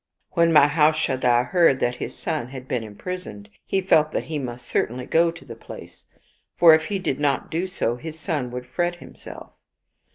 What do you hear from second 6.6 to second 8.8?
if he did not do so his son would